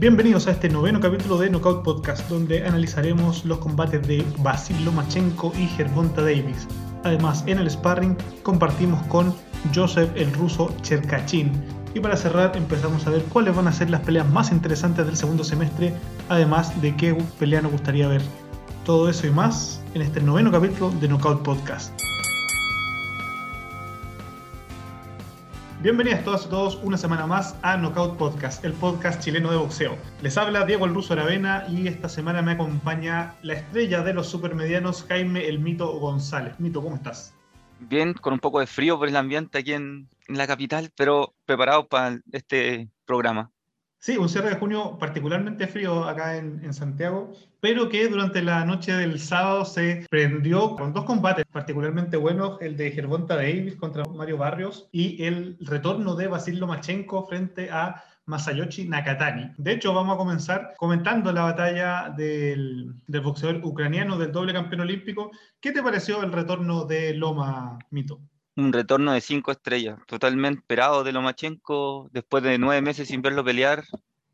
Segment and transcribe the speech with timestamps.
[0.00, 5.52] Bienvenidos a este noveno capítulo de Knockout Podcast, donde analizaremos los combates de Basil Lomachenko
[5.58, 6.66] y Gervonta Davis.
[7.04, 9.34] Además, en el sparring compartimos con
[9.74, 11.52] Joseph el ruso Cherkachin.
[11.92, 15.18] Y para cerrar, empezamos a ver cuáles van a ser las peleas más interesantes del
[15.18, 15.92] segundo semestre,
[16.30, 18.22] además de qué pelea nos gustaría ver.
[18.86, 21.92] Todo eso y más en este noveno capítulo de Knockout Podcast.
[25.82, 29.96] Bienvenidos todas y todos una semana más a Knockout Podcast, el podcast chileno de boxeo.
[30.20, 34.26] Les habla Diego el Ruso Aravena y esta semana me acompaña la estrella de los
[34.26, 36.60] supermedianos, Jaime el Mito González.
[36.60, 37.34] Mito, ¿cómo estás?
[37.78, 41.32] Bien, con un poco de frío por el ambiente aquí en, en la capital, pero
[41.46, 43.50] preparado para este programa.
[44.02, 48.92] Sí, un cierre de junio particularmente frío acá en, Santiago, pero que durante la noche
[48.94, 54.38] del sábado se prendió con dos combates particularmente buenos, el de Gervonta Davis contra Mario
[54.38, 59.52] Barrios y el retorno de Basil Lomachenko frente a Masayoshi Nakatani.
[59.58, 64.80] De hecho, vamos a comenzar comentando la batalla del, del boxeador ucraniano, del doble campeón
[64.80, 65.30] olímpico.
[65.60, 68.18] ¿Qué te pareció el retorno de Loma Mito?
[68.56, 73.44] Un retorno de cinco estrellas, totalmente esperado de Lomachenko después de nueve meses sin verlo
[73.44, 73.84] pelear.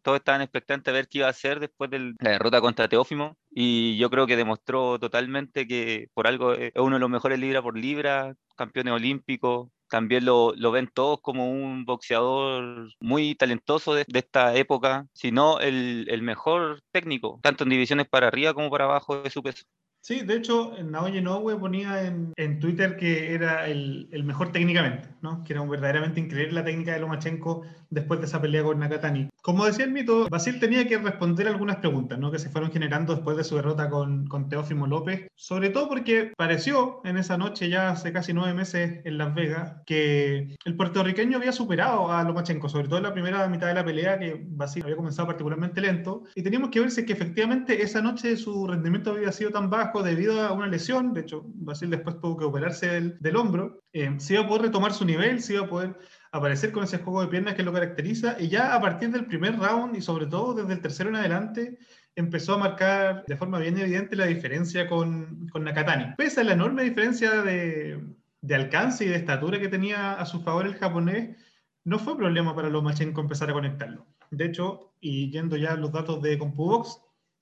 [0.03, 3.37] Todos estaban expectantes a ver qué iba a hacer después de la derrota contra Teófimo
[3.51, 7.61] y yo creo que demostró totalmente que por algo es uno de los mejores libra
[7.61, 9.69] por libra, campeones olímpicos.
[9.89, 15.61] También lo, lo ven todos como un boxeador muy talentoso de, de esta época, sino
[15.61, 19.65] el, el mejor técnico, tanto en divisiones para arriba como para abajo de su peso.
[20.07, 25.09] Sí, de hecho, Naoya Inoue ponía en, en, Twitter que era el, el, mejor técnicamente,
[25.21, 25.43] ¿no?
[25.43, 29.29] que era verdaderamente increíble la técnica de Lomachenko después de esa pelea con Nakatani.
[29.43, 32.31] Como decía el mito, Basil tenía que responder algunas preguntas ¿no?
[32.31, 36.33] que se fueron generando después de su derrota con, con Teófimo López, sobre todo porque
[36.37, 41.39] pareció en esa noche, ya hace casi nueve meses en Las Vegas, que el puertorriqueño
[41.39, 44.85] había superado a Lomachenko, sobre todo en la primera mitad de la pelea, que Basil
[44.85, 48.69] había comenzado particularmente lento, y teníamos que ver si es que efectivamente esa noche su
[48.69, 52.45] rendimiento había sido tan bajo debido a una lesión, de hecho Basil después tuvo que
[52.45, 55.97] operarse del, hombro, eh, si iba a poder retomar su nivel, si iba a poder
[56.33, 59.59] aparecer con ese juego de piernas que lo caracteriza, y ya a partir del primer
[59.59, 61.79] round y sobre todo desde el tercero en adelante,
[62.15, 66.15] empezó a marcar de forma bien evidente la diferencia con, con Nakatani.
[66.17, 68.03] Pese a la enorme diferencia de,
[68.41, 71.37] de, alcance y de estatura que tenía a su favor el japonés,
[71.85, 74.07] no fue problema para Lomachenko empezar a conectarlo.
[74.31, 77.01] De hecho, y yendo ya a los datos de CompuBox,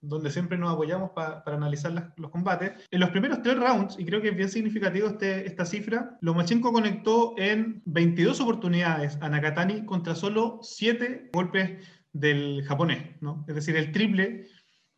[0.09, 2.72] donde siempre nos apoyamos pa, para analizar los combates.
[2.91, 6.72] En los primeros tres rounds, y creo que es bien significativo este, esta cifra, Lomachenko
[6.72, 13.44] conectó en 22 oportunidades a Nakatani contra solo 7 golpes del japonés, ¿no?
[13.48, 14.47] es decir, el triple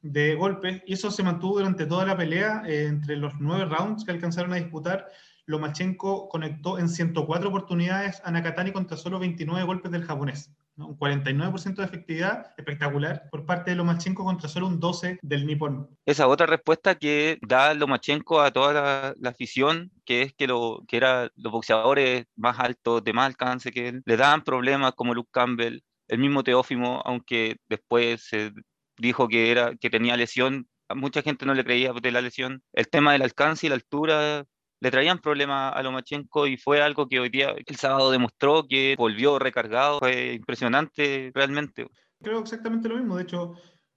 [0.02, 4.04] de golpes, y eso se mantuvo durante toda la pelea, eh, entre los 9 rounds
[4.04, 5.08] que alcanzaron a disputar.
[5.46, 10.52] Lomachenko conectó en 104 oportunidades a Nakatani contra solo 29 golpes del japonés.
[10.76, 10.88] ¿No?
[10.88, 15.88] Un 49% de efectividad espectacular por parte de Lomachenko contra solo un 12% del Nippon.
[16.04, 20.82] Esa otra respuesta que da Lomachenko a toda la, la afición, que es que, lo,
[20.86, 25.14] que era los boxeadores más altos, de más alcance que él, le daban problemas como
[25.14, 28.52] Luke Campbell, el mismo Teófimo, aunque después se
[28.98, 32.62] dijo que, era, que tenía lesión, a mucha gente no le creía de la lesión.
[32.72, 34.44] El tema del alcance y la altura
[34.80, 38.94] le traían problemas a Lomachenko y fue algo que hoy día, el sábado, demostró que
[38.98, 39.98] volvió recargado.
[39.98, 41.86] Fue impresionante realmente.
[42.22, 43.16] Creo exactamente lo mismo.
[43.16, 43.54] De hecho,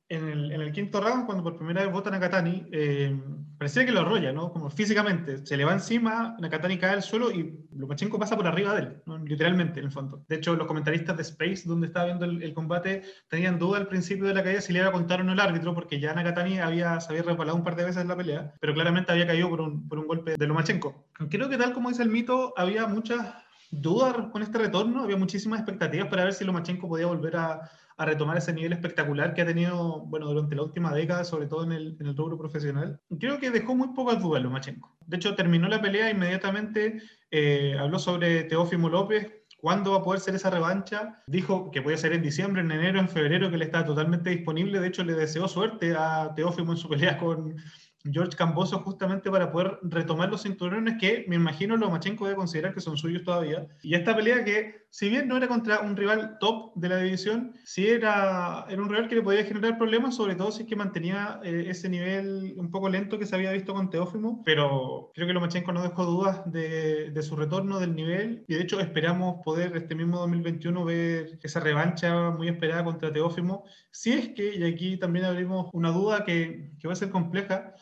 [0.09, 3.15] en el, en el quinto round, cuando por primera vez votan a Nakatani, eh,
[3.59, 4.51] parecía que lo arrolla, ¿no?
[4.51, 5.45] Como físicamente.
[5.45, 9.03] Se le va encima, Nakatani cae al suelo y Lomachenko pasa por arriba de él,
[9.05, 9.19] ¿no?
[9.19, 10.25] literalmente, en el fondo.
[10.27, 13.87] De hecho, los comentaristas de Space, donde estaba viendo el, el, combate, tenían duda al
[13.87, 16.13] principio de la caída si le iba a contar o no el árbitro, porque ya
[16.15, 19.27] Nakatani había, se había resbalado un par de veces en la pelea, pero claramente había
[19.27, 21.07] caído por un, por un golpe de Lomachenko.
[21.29, 23.27] Creo que tal como dice el mito, había muchas
[23.69, 27.69] dudas con este retorno, había muchísimas expectativas para ver si Lomachenko podía volver a
[27.99, 31.65] a retomar ese nivel espectacular que ha tenido, bueno, durante la última década, sobre todo
[31.65, 33.01] en el, en el rubro profesional.
[33.19, 34.95] Creo que dejó muy poco al dudas Lomachenko.
[35.05, 40.21] De hecho, terminó la pelea inmediatamente, eh, habló sobre Teófimo López, cuándo va a poder
[40.21, 41.21] ser esa revancha.
[41.27, 44.79] Dijo que puede ser en diciembre, en enero, en febrero, que le está totalmente disponible.
[44.79, 47.57] De hecho, le deseó suerte a Teófimo en su pelea con,
[48.03, 52.79] George Camboso justamente para poder retomar los cinturones que me imagino Lomachenko debe considerar que
[52.79, 53.67] son suyos todavía.
[53.81, 57.53] Y esta pelea que, si bien no era contra un rival top de la división,
[57.63, 60.75] sí era, era un rival que le podía generar problemas, sobre todo si es que
[60.75, 65.27] mantenía eh, ese nivel un poco lento que se había visto con Teófimo, pero creo
[65.27, 69.41] que Lomachenko no dejó dudas de, de su retorno del nivel y de hecho esperamos
[69.43, 74.63] poder este mismo 2021 ver esa revancha muy esperada contra Teófimo, si es que, y
[74.63, 77.75] aquí también abrimos una duda que, que va a ser compleja,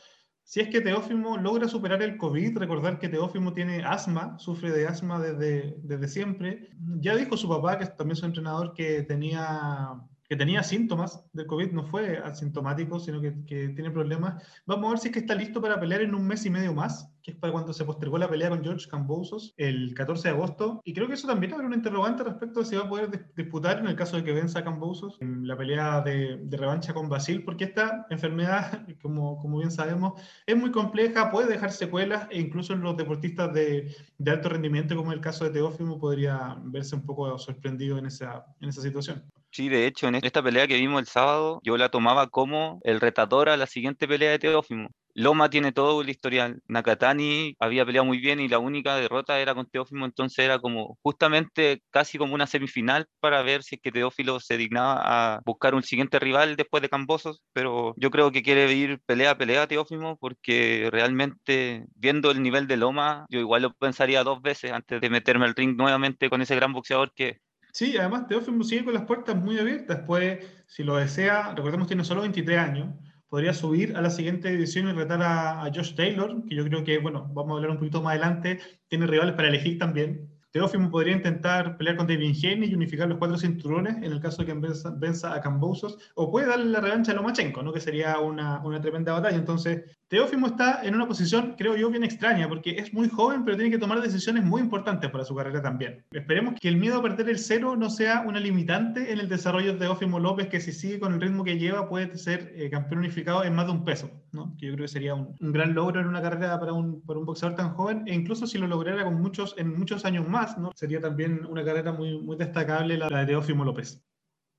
[0.47, 4.87] si es que Teófimo logra superar el COVID, recordar que Teófimo tiene asma, sufre de
[4.87, 6.69] asma desde, desde siempre.
[7.01, 11.47] Ya dijo su papá, que también es su entrenador, que tenía que tenía síntomas del
[11.47, 14.43] COVID, no fue asintomático, sino que, que, tiene problemas.
[14.65, 16.73] Vamos a ver si es que está listo para pelear en un mes y medio
[16.73, 20.33] más, que es para cuando se postergó la pelea con George Cambosos el 14 de
[20.33, 20.81] agosto.
[20.83, 23.79] Y creo que eso también abre un interrogante respecto a si va a poder disputar
[23.79, 27.07] en el caso de que venza a Cambosos en la pelea de, de, revancha con
[27.07, 32.39] Basil, porque esta enfermedad, como, como bien sabemos, es muy compleja, puede dejar secuelas e
[32.39, 36.95] incluso en los deportistas de, de alto rendimiento, como el caso de Teófimo, podría verse
[36.95, 39.23] un poco sorprendido en esa, en esa situación.
[39.57, 43.01] Sí, de hecho, en esta pelea que vimos el sábado, yo la tomaba como el
[43.01, 44.89] retador a la siguiente pelea de Teófimo.
[45.15, 46.61] Loma tiene todo el historial.
[46.67, 50.99] Nakatani había peleado muy bien y la única derrota era con Teófimo, entonces era como
[51.01, 55.73] justamente casi como una semifinal para ver si es que Teófilo se dignaba a buscar
[55.73, 59.65] un siguiente rival después de Cambosos, pero yo creo que quiere ir pelea a pelea
[59.65, 65.01] Teófimo porque realmente viendo el nivel de Loma, yo igual lo pensaría dos veces antes
[65.01, 67.39] de meterme al ring nuevamente con ese gran boxeador que
[67.77, 70.01] Sí, además Teófimo sigue con las puertas muy abiertas.
[70.07, 72.95] Pues, si lo desea, recordemos tiene solo 23 años,
[73.29, 76.83] podría subir a la siguiente división y retar a, a, Josh Taylor, que yo creo
[76.83, 80.27] que, bueno, vamos a hablar un poquito más adelante, tiene rivales para elegir también.
[80.49, 84.41] Teófimo podría intentar pelear con David Haney y unificar los cuatro cinturones en el caso
[84.41, 87.71] de que venza, venza a Cambosos, o puede darle la revancha a Lomachenko, ¿no?
[87.71, 89.37] que sería una, una tremenda batalla.
[89.37, 93.57] Entonces, Teófimo está en una posición, creo yo, bien extraña, porque es muy joven, pero
[93.57, 96.05] tiene que tomar decisiones muy importantes para su carrera también.
[96.11, 99.73] Esperemos que el miedo a perder el cero no sea una limitante en el desarrollo
[99.73, 102.99] de Teófimo López, que si sigue con el ritmo que lleva puede ser eh, campeón
[102.99, 104.55] unificado en más de un peso, ¿no?
[104.57, 107.73] que yo creo que sería un, gran logro en una carrera para un, boxeador tan
[107.73, 111.65] joven, e incluso si lo lograra con muchos, en muchos años más, sería también una
[111.65, 114.06] carrera muy, muy destacable la de Teófimo López.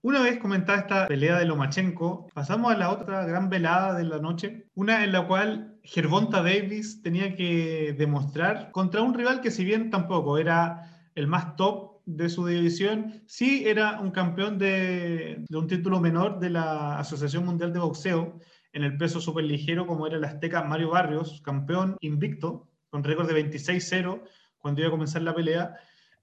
[0.01, 4.19] Una vez comentada esta pelea de Lomachenko, pasamos a la otra gran velada de la
[4.21, 9.65] noche, una en la cual Gervonta Davis tenía que demostrar contra un rival que si
[9.65, 15.59] bien tampoco era el más top de su división, sí era un campeón de, de
[15.59, 18.39] un título menor de la Asociación Mundial de Boxeo
[18.73, 23.51] en el peso superligero como era el azteca Mario Barrios, campeón invicto, con récord de
[23.51, 24.23] 26-0
[24.59, 25.77] cuando iba a comenzar la pelea,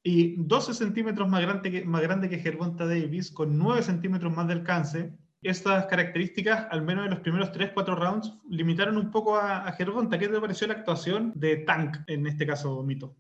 [0.08, 4.46] y 12 centímetros más grande que, más grande que Gervonta Davis, con 9 centímetros más
[4.48, 5.18] de alcance.
[5.42, 10.20] Estas características, al menos en los primeros 3-4 rounds, limitaron un poco a, a Gervonta.
[10.20, 13.16] ¿Qué te pareció la actuación de Tank en este caso, Mito?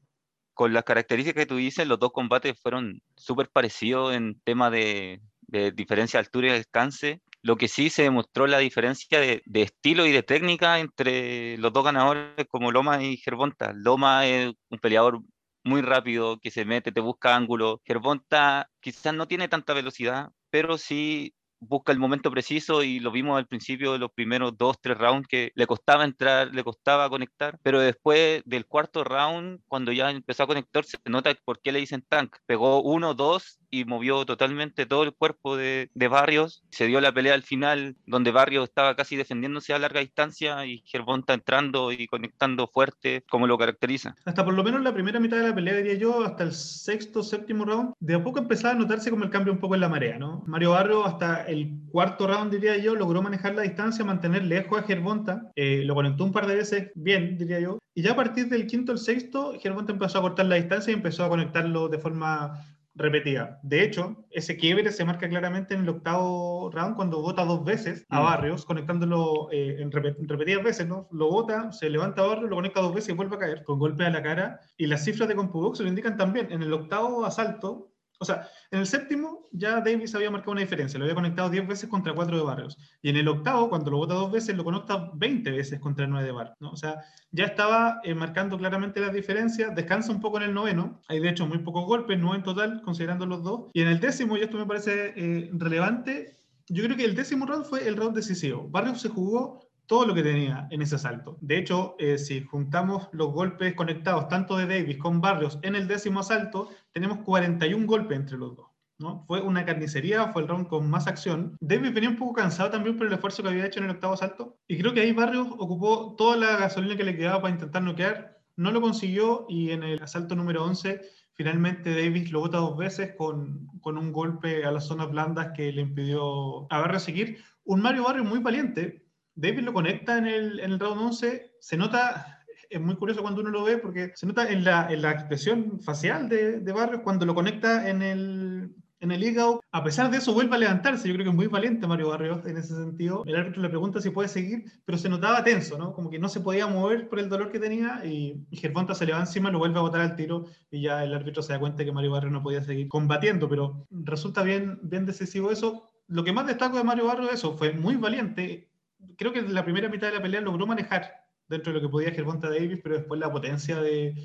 [0.53, 5.23] Con las características que tú dices, los dos combates fueron súper parecidos en tema de,
[5.47, 7.19] de diferencia de altura y alcance.
[7.41, 11.73] Lo que sí se demostró la diferencia de, de, estilo y de técnica entre los
[11.73, 13.73] dos ganadores como Loma y Gervonta.
[13.73, 15.21] Loma es un peleador
[15.65, 17.81] muy rápido, que se mete, te busca ángulo.
[17.85, 23.37] Gervonta quizás no tiene tanta velocidad, pero sí busca el momento preciso y lo vimos
[23.37, 27.57] al principio de los primeros dos, tres rounds que le costaba entrar, le costaba conectar,
[27.63, 31.79] pero después del cuarto round, cuando ya empezó a conectar, se nota por qué le
[31.79, 32.35] dicen tank.
[32.45, 36.63] Pegó uno, dos y movió totalmente todo el cuerpo de, de Barrios.
[36.71, 40.83] Se dio la pelea al final, donde Barrios estaba casi defendiéndose a larga distancia y
[40.85, 44.15] Gervonta entrando y conectando fuerte, como lo caracteriza.
[44.25, 47.23] Hasta por lo menos la primera mitad de la pelea, diría yo, hasta el sexto,
[47.23, 49.89] séptimo round, de a poco empezaba a notarse como el cambio un poco en la
[49.89, 50.43] marea, ¿no?
[50.47, 51.45] Mario Barrios hasta
[51.91, 56.23] cuarto round, diría yo, logró manejar la distancia, mantener lejos a Gervonta, eh, lo conectó
[56.23, 59.53] un par de veces bien, diría yo, y ya a partir del quinto al sexto,
[59.59, 62.61] Gervonta empezó a cortar la distancia y empezó a conectarlo de forma
[62.95, 63.59] repetida.
[63.61, 68.05] De hecho, ese quiebre se marca claramente en el octavo round cuando vota dos veces
[68.09, 71.07] a Barrios, conectándolo eh, en, rep en, repetidas veces, ¿no?
[71.11, 73.79] Lo vota, se levanta a Barrios, lo conecta dos veces y vuelve a caer con
[73.79, 74.59] golpe a la cara.
[74.77, 76.51] Y las cifras de CompuBox lo indican también.
[76.51, 80.97] En el octavo asalto, o sea, en el séptimo ya Davis había marcado una diferencia,
[80.97, 82.77] lo había conectado 10 veces contra 4 de Barrios.
[83.01, 86.25] Y en el octavo, cuando lo vota dos veces, lo conecta 20 veces contra 9
[86.25, 86.57] de Barrios.
[86.59, 86.71] ¿no?
[86.71, 91.01] O sea, ya estaba eh, marcando claramente las diferencias, descansa un poco en el noveno,
[91.07, 93.71] hay de hecho muy pocos golpes, no en total, considerando los dos.
[93.73, 97.45] Y en el décimo, y esto me parece eh, relevante, yo creo que el décimo
[97.45, 98.67] round fue el round decisivo.
[98.69, 101.37] Barrios se jugó todo lo que tenía en ese asalto.
[101.41, 105.87] De hecho, eh, si juntamos los golpes conectados tanto de Davis con Barrios en el
[105.87, 108.67] décimo asalto, tenemos 41 golpes entre los dos.
[108.97, 109.25] ¿no?
[109.27, 111.57] Fue una carnicería, fue el round con más acción.
[111.59, 114.13] Davis venía un poco cansado también por el esfuerzo que había hecho en el octavo
[114.13, 114.57] asalto.
[114.67, 118.39] Y creo que ahí Barrios ocupó toda la gasolina que le quedaba para intentar noquear.
[118.55, 121.01] No lo consiguió y en el asalto número 11
[121.33, 125.71] finalmente Davis lo bota dos veces con, con un golpe a las zonas blandas que
[125.71, 127.43] le impidió a Barrios seguir.
[127.65, 129.04] Un Mario Barrios muy valiente,
[129.35, 133.41] David lo conecta en el, en el round 11, se nota, es muy curioso cuando
[133.41, 137.01] uno lo ve porque se nota en la, en la expresión facial de, de, Barrios
[137.03, 139.61] cuando lo conecta en el, en el hígado.
[139.73, 141.07] A pesar de eso, vuelve a levantarse.
[141.09, 143.23] Yo creo que es muy valiente Mario Barrios en ese sentido.
[143.25, 145.93] El árbitro le pregunta si puede seguir, pero se notaba tenso, ¿no?
[145.93, 149.05] Como que no se podía mover por el dolor que tenía y, y Gervonta se
[149.05, 151.59] le va encima, lo vuelve a botar al tiro y ya el árbitro se da
[151.59, 156.23] cuenta que Mario Barrios no podía seguir combatiendo, pero resulta bien, bien decisivo eso lo
[156.23, 158.69] que más destaco de Mario Barrios eso, fue muy valiente.
[159.17, 161.91] Creo que en la primera mitad de la pelea logró manejar dentro de lo que
[161.91, 164.15] podía Gervonta Davis, pero después la potencia de,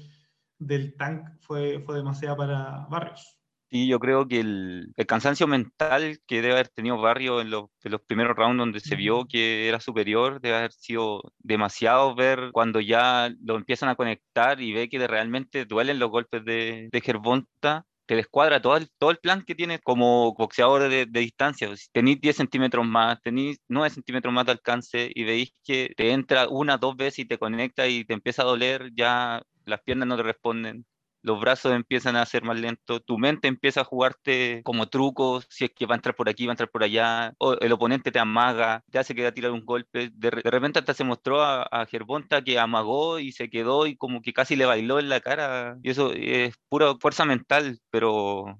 [0.58, 3.40] del tank fue, fue demasiada para Barrios.
[3.70, 8.00] Sí, yo creo que el, cansancio mental que debe haber tenido Barrio en los, los,
[8.00, 13.32] primeros rounds donde se vio que era superior, debe haber sido demasiado ver cuando ya
[13.40, 18.16] lo empiezan a conectar y ve que realmente duelen los golpes de, de Gervonta te
[18.16, 21.68] descuadra todo el, todo el plan que tienes como boxeador de, de distancia.
[21.92, 26.48] Tenéis 10 centímetros más, tenéis 9 centímetros más de alcance y veis que te entra
[26.48, 30.16] una, dos veces y te conecta y te empieza a doler, ya las piernas no
[30.16, 30.84] te responden
[31.22, 35.64] los brazos empiezan a ser más lentos, tu mente empieza a jugarte como trucos, si
[35.66, 38.12] es que va a entrar por aquí, va a entrar por allá, o el oponente
[38.12, 41.62] te amaga, te hace que a tirar un golpe, de, repente hasta se mostró a,
[41.62, 45.20] a, Gervonta que amagó y se quedó y como que casi le bailó en la
[45.20, 48.58] cara, y eso es pura fuerza mental, pero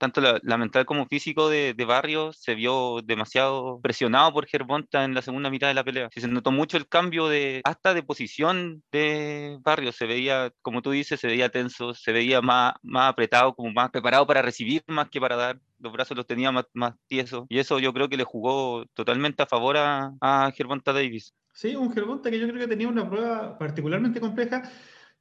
[0.00, 5.20] tanto la, mental como físico de, Barrio se vio demasiado presionado por Gervonta en la
[5.20, 6.08] segunda mitad de la pelea.
[6.10, 9.92] Se notó mucho el cambio de hasta de posición de Barrio.
[9.92, 13.90] Se veía, como tú dices, se veía tenso, se veía más, más apretado, como más
[13.90, 15.60] preparado para recibir más que para dar.
[15.78, 17.44] Los brazos los tenía más, más tiesos.
[17.50, 21.34] Y eso yo creo que le jugó totalmente a favor a, a Gervonta Davis.
[21.52, 24.62] Sí, un Gervonta que yo creo que tenía una prueba particularmente compleja.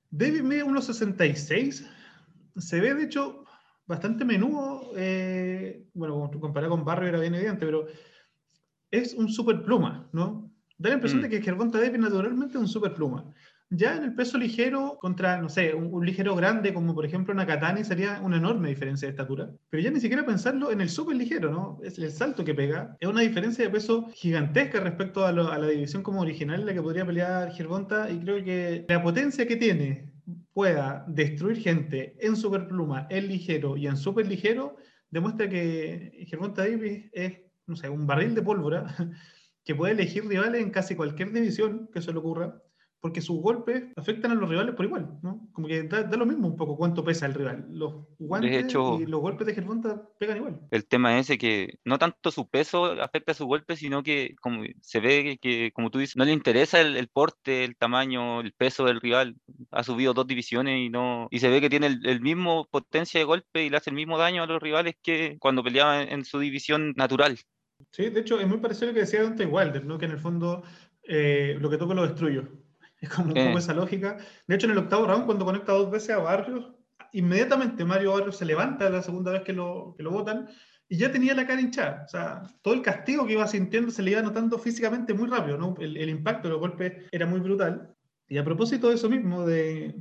[0.09, 1.85] Davis mide 1.66.
[2.55, 3.43] Se ve, de hecho,
[3.89, 7.87] bastante menudo, eh, bueno, comparado con Barrio era bien evidente, pero
[8.91, 10.53] es un super pluma, ¿no?
[10.77, 11.23] Da la impresión mm.
[11.23, 13.33] de que Gervonta Davis naturalmente es un super pluma.
[13.71, 17.83] Ya en el peso ligero contra, no sé, un, ligero grande como por ejemplo Nakatani
[17.83, 19.49] sería una enorme diferencia de estatura.
[19.71, 21.79] Pero ya ni siquiera pensarlo en el super ligero, ¿no?
[21.83, 22.95] Es el salto que pega.
[22.99, 26.73] Es una diferencia de peso gigantesca respecto a, a la división como original en la
[26.73, 30.08] que podría pelear Gervonta y creo que la potencia que tiene
[30.59, 34.75] pueda destruir gente en superpluma, en ligero y en super ligero,
[35.09, 38.85] demuestra que Gervonta Davis es, no sé, un barril de pólvora
[39.63, 42.61] que puede elegir rivales en casi cualquier división que se le ocurra
[43.01, 45.47] porque sus golpes afectan a los rivales por igual, ¿no?
[45.53, 47.65] Como que da, lo mismo un poco cuánto pesa el rival.
[47.69, 50.59] Los guantes y los golpes de Gervonta pegan igual.
[50.71, 54.63] El tema es que no tanto su peso afecta a su golpe, sino que como
[54.81, 58.85] se ve que, como tú dices, no le interesa el, porte, el tamaño, el peso
[58.85, 59.35] del rival.
[59.71, 63.25] Ha subido dos divisiones y no y se ve que tiene el, mismo potencia de
[63.25, 66.39] golpe y le hace el mismo daño a los rivales que cuando peleaba en, su
[66.39, 67.39] división natural.
[67.91, 69.97] Sí, de hecho es muy parecido a lo que decía Dante Wilder, ¿no?
[69.97, 70.63] Que en el fondo
[71.03, 72.43] eh, lo que toca lo destruyo.
[73.01, 74.17] Es como poco esa lógica.
[74.47, 76.73] De hecho, en el octavo round, cuando conecta dos veces a Barrios,
[77.13, 80.49] inmediatamente Mario Barrios se levanta la segunda vez que lo, que lo votan
[80.89, 82.03] y ya tenía la cara hinchada.
[82.05, 85.57] O sea, todo el castigo que iba sintiendo se le iba notando físicamente muy rápido,
[85.57, 85.75] ¿no?
[85.79, 87.95] El, el impacto de los golpes era muy brutal.
[88.27, 89.95] Y a propósito de eso mismo, de,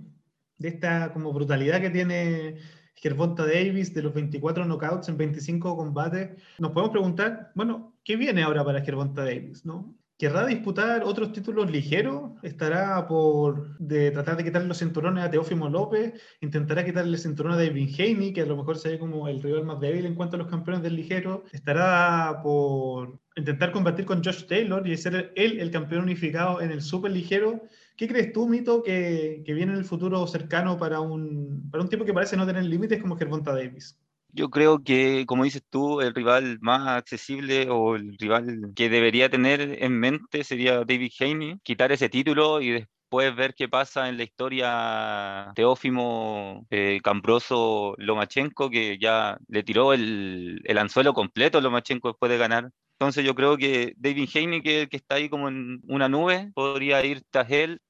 [0.59, 2.57] de esta como brutalidad que tiene
[2.95, 8.43] Gervonta Davis, de los 24 knockouts en 25 combates, nos podemos preguntar, bueno, ¿qué viene
[8.43, 9.65] ahora para Gervonta Davis?
[9.65, 9.95] ¿no?
[10.19, 12.33] ¿Querrá disputar otros títulos ligeros?
[12.43, 16.21] ¿Estará por de tratar de quitarle los cinturones a Teófimo López?
[16.41, 19.41] ¿Intentará quitarle el cinturón a David Haney, que a lo mejor se ve como el
[19.41, 21.45] rival más débil en cuanto a los campeones del ligero?
[21.53, 26.83] ¿Estará por intentar combatir con Josh Taylor y ser él el campeón unificado en el
[26.83, 27.63] super ligero?
[27.97, 31.89] ¿Qué crees tú, Mito, que, que viene en el futuro cercano para un, para un
[31.89, 33.97] tipo que parece no tener límites como Gervonta Davis?
[34.31, 39.31] Yo creo que, como dices tú, el rival más accesible o el rival que debería
[39.31, 44.19] tener en mente sería David Haney, quitar ese título y después ver qué pasa en
[44.19, 52.09] la historia Teófimo eh, Cambroso Lomachenko, que ya le tiró el, el anzuelo completo Lomachenko
[52.09, 52.71] después de ganar.
[53.01, 57.05] Entonces yo creo que David Haney, que, que está ahí como en una nube, podría
[57.05, 57.81] ir tras él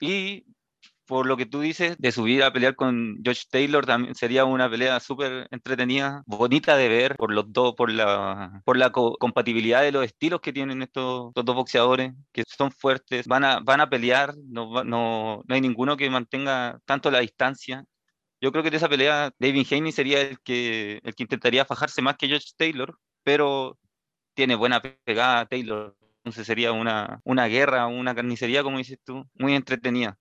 [0.00, 0.44] y
[1.06, 4.68] por lo que tú dices, de subir a pelear con Josh Taylor también sería una
[4.68, 9.92] pelea súper entretenida, bonita de ver por los dos, por la, por la compatibilidad de
[9.92, 14.34] los estilos que tienen estos, dos boxeadores, que son fuertes, van a, van a pelear,
[14.48, 17.84] no, no, no hay ninguno que mantenga tanto la distancia.
[18.40, 22.02] Yo creo que de esa pelea David Haney sería el que, el que intentaría fajarse
[22.02, 23.78] más que Josh Taylor, pero
[24.34, 25.96] tiene buena pegada Taylor.
[26.18, 30.18] Entonces sería una, una guerra, una carnicería, como dices tú, muy entretenida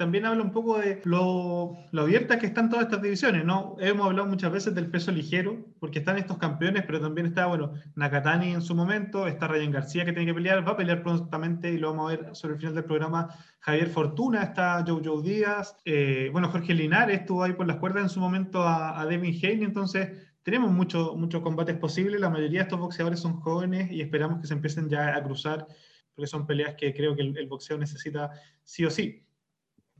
[0.00, 3.76] también habla un poco de lo, lo abiertas que están todas estas divisiones, ¿no?
[3.80, 7.74] Hemos hablado muchas veces del peso ligero, porque están estos campeones, pero también está, bueno,
[7.96, 11.70] Nakatani en su momento, está Ryan García que tiene que pelear, va a pelear prontamente
[11.70, 13.28] y lo vamos a ver sobre el final del programa.
[13.58, 18.08] Javier Fortuna, está Joe Díaz, eh, bueno, Jorge Linares estuvo ahí por las cuerdas en
[18.08, 22.62] su momento a, a Devin Haney, entonces tenemos muchos muchos combates posibles, la mayoría de
[22.62, 25.66] estos boxeadores son jóvenes y esperamos que se empiecen ya a cruzar,
[26.14, 28.30] porque son peleas que creo que el boxeo necesita
[28.64, 29.26] sí o sí.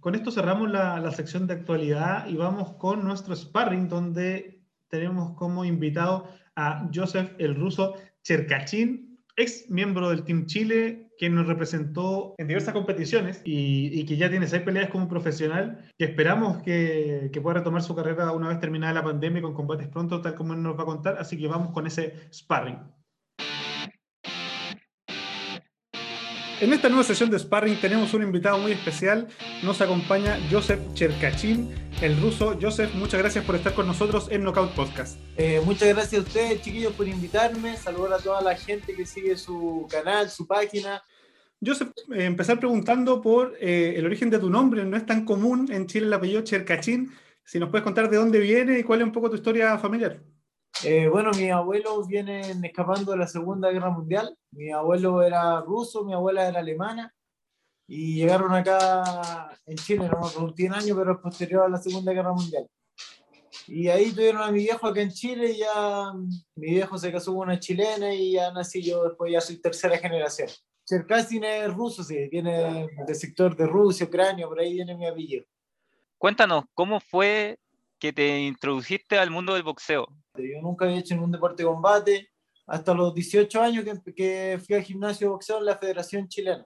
[0.01, 5.65] Con esto cerramos la, sección de actualidad y vamos con nuestro sparring, donde tenemos como
[5.65, 6.27] invitado
[6.57, 12.73] a Joseph el ruso Cherkachin, ex miembro del Team Chile, quien nos representó en diversas
[12.73, 17.95] competiciones y, que ya tiene seis peleas como profesional, que esperamos que, pueda retomar su
[17.95, 20.87] carrera una vez terminada la pandemia con combates pronto, tal como él nos va a
[20.87, 21.19] contar.
[21.19, 22.79] Así que vamos con ese sparring.
[26.61, 29.29] En esta nueva sesión de Sparring tenemos un invitado muy especial.
[29.63, 32.55] Nos acompaña Joseph Cherkachin, el ruso.
[32.61, 35.19] Joseph, muchas gracias por estar con nosotros en Knockout Podcast.
[35.39, 37.79] Eh, muchas gracias a ustedes, chiquillos, por invitarme.
[37.79, 41.03] Saludar a toda la gente que sigue su canal, su página.
[41.65, 44.85] Joseph, eh, empezar preguntando por eh, el origen de tu nombre.
[44.85, 47.11] No es tan común en Chile el apellido Cherkachin.
[47.43, 50.21] Si nos puedes contar de dónde viene y cuál es un poco tu historia familiar.
[50.85, 54.37] Eh, bueno, mis abuelos vienen escapando de la Segunda Guerra Mundial.
[54.53, 57.15] Mi abuelo era ruso, mi abuela era alemana.
[57.87, 62.33] Y llegaron acá en Chile, no me 100 años, pero posterior a la Segunda Guerra
[62.33, 62.67] Mundial.
[63.67, 66.13] Y ahí tuvieron a mi viejo acá en Chile, y ya
[66.55, 69.99] mi viejo se casó con una chilena y ya nací yo, después ya soy tercera
[69.99, 70.49] generación.
[70.85, 75.45] Cherkassin es ruso, sí, viene del sector de Rusia, Ucrania, por ahí viene mi apellido.
[76.19, 77.59] Cuéntanos, ¿cómo fue
[77.99, 80.09] que te introduciste al mundo del boxeo?
[80.35, 82.31] Yo nunca había hecho ningún deporte de combate,
[82.67, 86.65] hasta los 18 años que, que fui al gimnasio de boxeo en la Federación Chilena.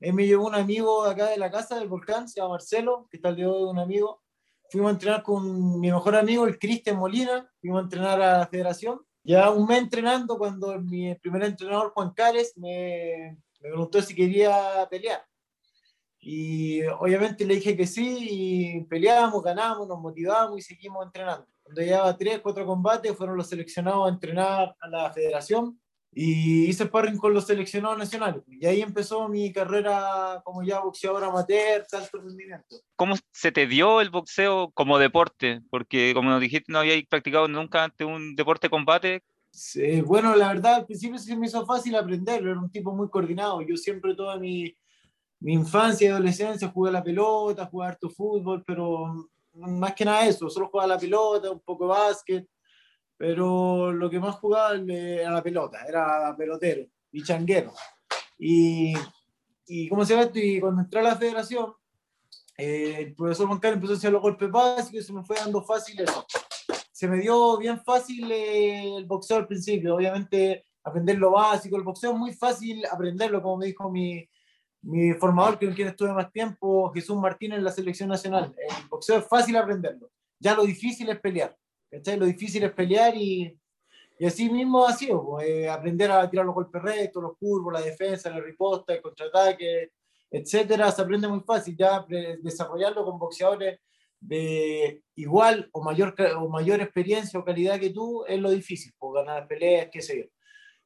[0.00, 3.16] Él me llevó un amigo acá de la casa del volcán, se llama Marcelo, que
[3.16, 4.22] está el de hoy un amigo.
[4.70, 8.46] Fuimos a entrenar con mi mejor amigo, el Cristian Molina, fuimos a entrenar a la
[8.46, 9.00] federación.
[9.24, 14.86] Ya un mes entrenando, cuando mi primer entrenador, Juan Cárez, me, me preguntó si quería
[14.90, 15.24] pelear.
[16.20, 21.46] Y obviamente le dije que sí, y peleamos, ganamos, nos motivamos y seguimos entrenando.
[21.66, 25.78] Cuando llevaba tres, cuatro combates, fueron los seleccionados a entrenar a la federación
[26.18, 28.42] y hice sparring con los seleccionados nacionales.
[28.46, 32.76] Y ahí empezó mi carrera como ya boxeador amateur, alto rendimiento.
[32.96, 35.60] ¿Cómo se te dio el boxeo como deporte?
[35.68, 39.24] Porque como nos dijiste, no habías practicado nunca antes un deporte de combate.
[40.06, 43.60] bueno, la verdad, al principio se me hizo fácil aprenderlo, era un tipo muy coordinado.
[43.60, 44.74] Yo siempre toda mi,
[45.40, 50.26] mi infancia y adolescencia jugué a la pelota, jugué harto fútbol, pero más que nada
[50.26, 52.46] eso, solo jugaba la pelota, un poco básquet,
[53.16, 57.72] pero lo que más jugaba era la pelota, era pelotero y changuero.
[58.38, 58.94] Y,
[59.66, 61.72] y ¿cómo se llama Y cuando entré a la federación,
[62.58, 65.62] eh, el profesor Juan empezó a hacer los golpes básicos y se me fue dando
[65.62, 66.26] fácil eso.
[66.92, 71.82] Se me dio bien fácil eh, el boxeo al principio, obviamente aprender lo básico, el
[71.82, 74.26] boxeo es muy fácil aprenderlo, como me dijo mi,
[74.82, 78.54] mi formador, con quien estuve más tiempo, Jesús Martínez en la selección nacional.
[78.56, 80.10] El boxeo es fácil aprenderlo.
[80.38, 81.56] Ya lo difícil es pelear.
[81.90, 82.18] ¿cachai?
[82.18, 83.58] Lo difícil es pelear y,
[84.18, 85.24] y así mismo ha sido.
[85.24, 89.92] Pues, aprender a tirar los golpes rectos, los curvos, la defensa, la riposta, el contraataque,
[90.30, 91.76] etcétera, se aprende muy fácil.
[91.76, 92.04] Ya
[92.42, 93.80] desarrollarlo con boxeadores
[94.20, 99.14] de igual o mayor, o mayor experiencia o calidad que tú es lo difícil, por
[99.14, 100.35] ganar peleas, qué sé yo.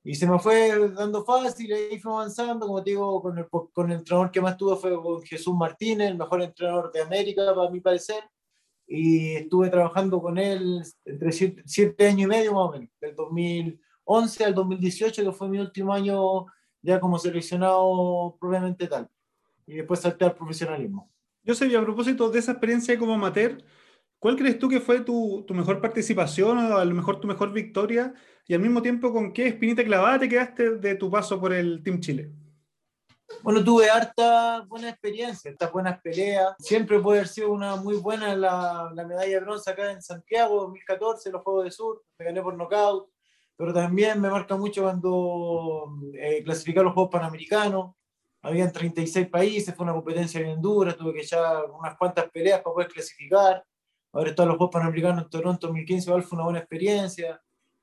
[0.03, 3.91] Y se me fue dando fácil, ahí fue avanzando, como te digo, con el, con
[3.91, 7.71] el entrenador que más tuve fue con Jesús Martínez, el mejor entrenador de América, para
[7.71, 8.23] mi parecer,
[8.87, 14.45] y estuve trabajando con él entre siete, años y medio más o menos, del 2011
[14.45, 16.47] al 2018, que fue mi último año
[16.81, 19.07] ya como seleccionado propiamente tal,
[19.67, 21.11] y después salté al profesionalismo.
[21.43, 23.63] Yo sé, a propósito de esa experiencia como amateur,
[24.19, 27.53] ¿cuál crees tú que fue tu, tu mejor participación o a lo mejor tu mejor
[27.53, 28.15] victoria
[28.51, 31.85] y al mismo tiempo con qué espinita clavada te quedaste de tu paso por el
[31.85, 32.33] Team Chile.
[33.45, 36.57] Bueno, tuve harta buena experiencia, hartas buenas peleas.
[36.59, 40.63] Siempre puede haber sido una muy buena la, la medalla de bronce acá en Santiago,
[40.63, 42.03] 2014, los Juegos de Sur.
[42.19, 43.09] Me gané por nocaut.
[43.57, 47.95] Pero también me marca mucho cuando eh, clasificé los Juegos Panamericanos.
[48.43, 50.97] Habían 36 países, fue una competencia bien dura.
[50.97, 53.65] Tuve que echar unas cuantas peleas para poder clasificar.
[54.13, 57.41] Ahora están los Juegos Panamericanos en Toronto 2015, igual fue una buena experiencia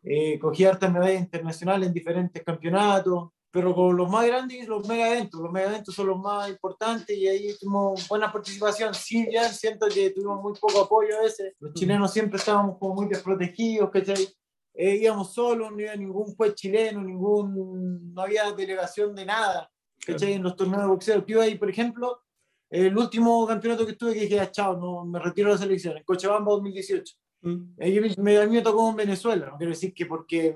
[0.10, 5.12] eh, cogí hartas medallas internacionales en diferentes campeonatos, pero con los más grandes, los mega
[5.12, 8.94] eventos, los mega eventos son los más importantes y ahí tuvimos buena participación.
[8.94, 11.54] Sí, ya siento que tuvimos muy poco apoyo a veces.
[11.60, 14.28] Los chilenos siempre estábamos como muy desprotegidos, ¿cachai?
[14.74, 19.70] Eh, íbamos solos, no había ningún juez chileno, ningún, no había delegación de nada,
[20.06, 20.34] ¿cachai?
[20.34, 21.26] En los torneos de boxeo.
[21.26, 22.22] Yo ahí, por ejemplo,
[22.70, 25.98] el último campeonato que estuve, que dije, ah, chao, no, me retiro de la selección,
[25.98, 27.16] en Cochabamba 2018.
[27.42, 27.76] Mm.
[27.78, 30.56] Me, a mí me tocó en Venezuela, no quiero decir que porque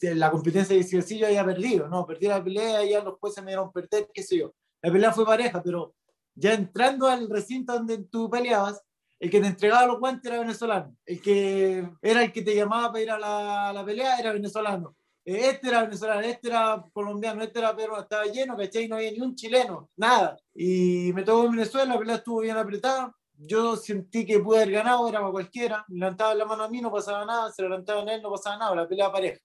[0.00, 3.50] la competencia de sí yo había perdido, no, perdí la pelea, ya los jueces me
[3.50, 4.54] dieron perder, qué sé yo.
[4.82, 5.94] La pelea fue pareja, pero
[6.34, 8.80] ya entrando al recinto donde tú peleabas,
[9.18, 12.92] el que te entregaba los guantes era venezolano, el que era el que te llamaba
[12.92, 17.42] para ir a la, la pelea era venezolano, eh, este era venezolano, este era colombiano,
[17.42, 18.88] este era peruano, estaba lleno, ¿cachai?
[18.88, 20.38] No había ni un chileno, nada.
[20.54, 24.72] Y me tocó en Venezuela, la pelea estuvo bien apretada, yo sentí que pude haber
[24.72, 28.14] ganado, era cualquiera, me levantaban la mano a mí, no pasaba nada, se levantaban a
[28.14, 29.40] él, no pasaba nada, la pelea pareja.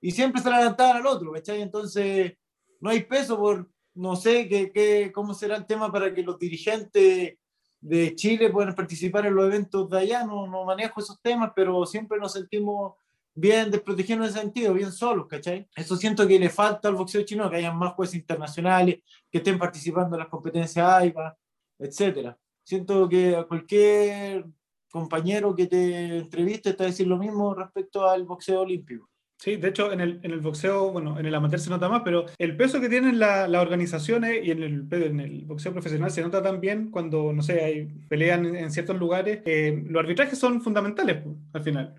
[0.00, 1.62] Y siempre se la levantaban al otro, ¿cachai?
[1.62, 2.34] Entonces,
[2.80, 6.38] no hay peso por, no sé qué, qué, cómo será el tema para que los
[6.38, 7.38] dirigentes
[7.80, 11.84] de Chile puedan participar en los eventos de allá, no, no manejo esos temas, pero
[11.86, 12.94] siempre nos sentimos
[13.34, 15.68] bien desprotegidos en ese sentido, bien solos, ¿cachai?
[15.74, 19.58] Eso siento que le falta al boxeo chino, que haya más jueces internacionales, que estén
[19.58, 21.36] participando en las competencias AIBA,
[21.78, 22.38] etcétera.
[22.64, 24.46] Siento que cualquier
[24.90, 29.08] compañero que te entreviste está a decir lo mismo respecto al boxeo olímpico.
[29.38, 32.02] Sí, de hecho, en el, en el boxeo, bueno, en el amateur se nota más,
[32.02, 36.22] pero el peso que tienen las organizaciones y en el, en el boxeo profesional se
[36.22, 39.42] nota también cuando, no sé, hay pelean en, ciertos lugares.
[39.44, 41.94] Eh, los arbitrajes son fundamentales pues, al final.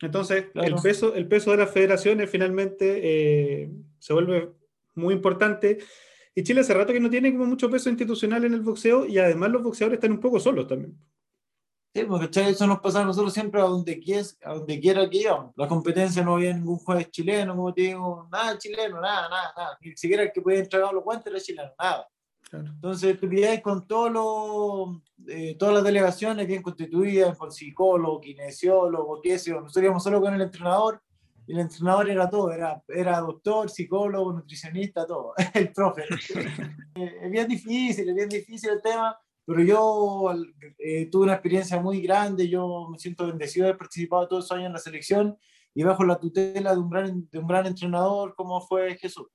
[0.00, 4.50] Entonces, el, peso, el peso de las federaciones finalmente eh, se vuelve
[4.94, 5.78] muy importante.
[6.38, 9.18] Y Chile hace rato que no tiene como mucho peso institucional en el boxeo y
[9.18, 10.96] además los boxeadores están un poco solos también.
[11.92, 15.18] Sí, porque eso nos pasa a nosotros siempre a donde, quies, a donde quiera que
[15.18, 15.52] íbamos.
[15.56, 19.78] La competencia no había ningún juez chileno, como te digo, nada chileno, nada, nada, nada.
[19.80, 22.08] Ni siquiera el que podía entregar los guantes era chileno, nada.
[22.52, 23.28] Entonces, tú
[23.60, 29.60] con todos eh, todas las delegaciones bien constituidas, con psicólogo, kinesiólogo, qué sé yo.
[29.60, 31.02] Nosotros íbamos solo con el entrenador
[31.48, 36.04] el entrenador era todo, era, era doctor, psicólogo, nutricionista, todo, el profe.
[36.98, 39.16] Eh, es bien difícil, es bien difícil el tema
[39.48, 40.34] pero yo
[40.78, 44.54] eh, tuve una experiencia muy grande, yo me siento bendecido de haber participado todos esos
[44.54, 45.38] años en la selección
[45.74, 49.26] y bajo la tutela de un gran, de un gran entrenador como fue Jesús.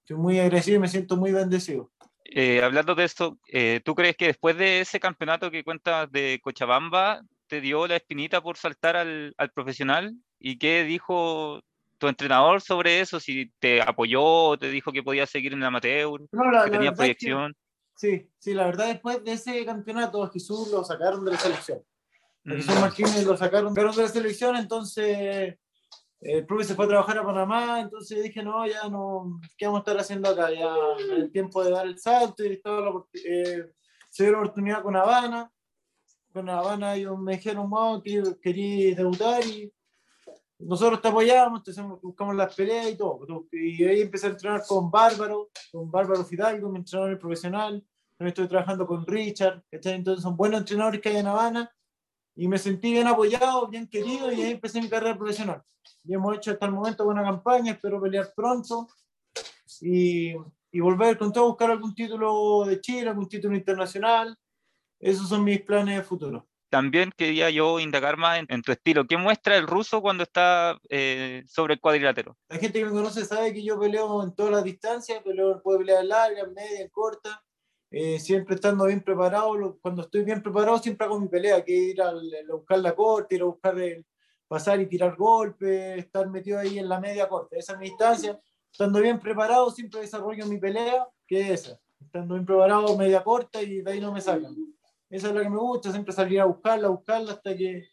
[0.00, 1.92] Estoy muy agradecido y me siento muy bendecido.
[2.24, 6.40] Eh, hablando de esto, eh, ¿tú crees que después de ese campeonato que cuentas de
[6.42, 10.12] Cochabamba, te dio la espinita por saltar al, al profesional?
[10.44, 11.62] ¿Y qué dijo
[11.98, 13.20] tu entrenador sobre eso?
[13.20, 16.20] Si te apoyó, te dijo que podías seguir en el amateur,
[16.64, 17.54] que tenía proyección.
[17.94, 21.80] Sí, sí, la verdad después de ese campeonato a Jesús lo sacaron de la selección.
[22.44, 22.80] A Jesús mm.
[22.80, 25.56] Martínez lo sacaron, de la selección, entonces
[26.20, 29.78] el profe se fue a trabajar a Panamá, entonces dije, no, ya no, ¿qué vamos
[29.78, 30.50] a estar haciendo acá?
[30.52, 30.74] Ya
[31.14, 32.92] el tiempo de dar el salto y estaba la,
[33.24, 33.70] eh,
[34.10, 35.52] se dio la oportunidad con Habana.
[36.32, 39.72] Con Habana ellos me dijeron, wow, que quería debutar y
[40.64, 41.62] nosotros te apoyamos,
[42.00, 43.46] buscamos las peleas y todo.
[43.52, 47.84] Y ahí empecé a entrenar con Bárbaro, con Bárbaro Fidalgo, mi entrenador profesional.
[48.16, 51.70] También estoy trabajando con Richard, Entonces son buenos entrenadores que hay en Habana.
[52.34, 55.62] Y me sentí bien apoyado, bien querido, y ahí empecé mi carrera profesional.
[56.04, 58.88] Y hemos hecho hasta el momento buena campaña, espero pelear pronto
[59.80, 60.34] y,
[60.70, 64.36] y volver con todo, buscar algún título de Chile, algún título internacional.
[64.98, 69.06] Esos son mis planes de futuro también quería yo indagar más en, tu estilo.
[69.06, 72.34] ¿Qué muestra el ruso cuando está eh, sobre el cuadrilátero?
[72.48, 75.80] La gente que me conoce sabe que yo peleo en todas las distancias, peleo, puedo
[75.80, 77.44] pelear larga, media, corta,
[77.90, 79.78] eh, siempre estando bien preparado.
[79.82, 82.14] Cuando estoy bien preparado, siempre hago mi pelea, que ir a,
[82.50, 84.06] buscar la corte, ir a buscar el,
[84.48, 87.54] pasar y tirar golpes, estar metido ahí en la media corta.
[87.54, 88.40] Esa es mi distancia.
[88.72, 91.78] Estando bien preparado, siempre desarrollo mi pelea, que es esa.
[92.00, 94.56] Estando bien preparado, media corta y de ahí no me sacan.
[95.12, 97.86] Esa es la que me gusta, siempre salir a buscarla, a buscarla hasta que...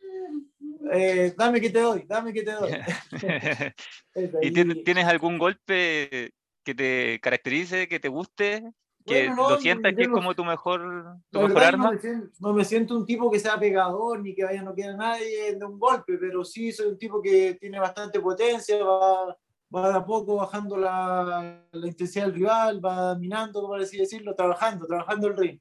[0.94, 2.72] Eh, dame que te doy, dame que te doy.
[4.42, 4.52] ¿Y
[4.84, 6.32] tienes algún golpe
[6.64, 8.64] que te caracterice, que te guste?
[9.06, 12.00] que lo sientas que es como tu mejor, tu mejor arma.
[12.40, 15.66] No me, siento, un tipo que sea pegador ni que vaya no quiera nadie de
[15.66, 19.36] un golpe, pero sí soy un tipo que tiene bastante potencia, va,
[19.76, 24.36] va de a poco bajando la, la intensidad del rival, va minando, como así decirlo,
[24.36, 25.60] trabajando, trabajando el ring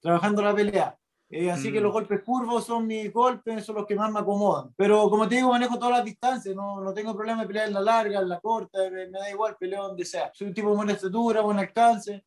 [0.00, 0.96] trabajando la pelea.
[1.28, 1.94] Eh, así que los mm.
[1.94, 4.72] golpes curvos son mis golpes, son los que más me acomodan.
[4.76, 7.74] Pero como te digo, manejo todas las distancias, no, no tengo problema de pelear en
[7.74, 10.30] la larga, en la corta, me, da igual, peleo donde sea.
[10.32, 12.24] Soy un tipo de buena estatura, buen alcance,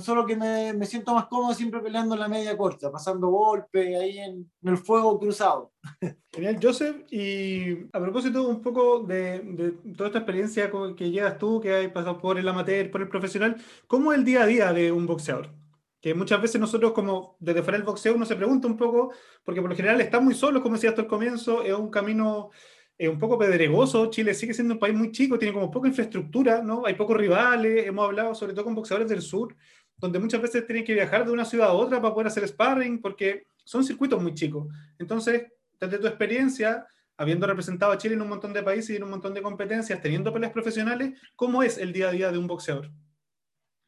[0.00, 3.98] solo que me, me, siento más cómodo siempre peleando en la media corta, pasando golpes
[3.98, 5.72] ahí en, el fuego cruzado.
[6.32, 7.06] Genial, Joseph.
[7.10, 11.88] Y a propósito un poco de, de, toda esta experiencia que llevas tú, que has
[11.90, 13.56] pasado por el amateur, por el profesional,
[13.86, 15.61] ¿cómo es el día a día de un boxeador?
[16.02, 19.12] Que muchas veces nosotros como desde fuera del boxeo uno se pregunta un poco,
[19.42, 22.50] porque por lo general está muy solo, como decía hasta el comienzo, es un camino
[22.98, 26.84] un poco pedregoso, Chile sigue siendo un país muy chico, tiene como poca infraestructura, ¿no?
[26.86, 29.56] Hay pocos rivales, hemos hablado sobre todo con boxeadores del sur,
[29.96, 33.00] donde muchas veces tienen que viajar de una ciudad a otra para poder hacer sparring,
[33.00, 34.68] porque son circuitos muy chicos.
[34.98, 35.46] Entonces,
[35.80, 36.86] desde tu experiencia,
[37.16, 40.00] habiendo representado a Chile en un montón de países y en un montón de competencias,
[40.00, 42.90] teniendo peleas profesionales, ¿cómo es el día a día de un boxeador?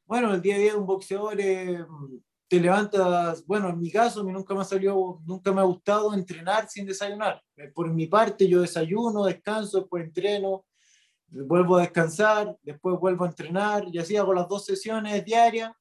[0.07, 1.85] Bueno, el día a día de un boxeador eh,
[2.49, 5.64] te levantas, bueno, en mi caso, a mí nunca me ha salido, nunca me ha
[5.64, 7.43] gustado entrenar sin desayunar.
[7.57, 10.67] Eh, por mi parte, yo desayuno, descanso, después entreno,
[11.29, 15.73] vuelvo a descansar, después vuelvo a entrenar y así hago las dos sesiones diarias,